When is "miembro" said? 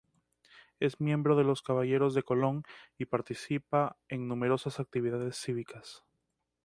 0.99-1.35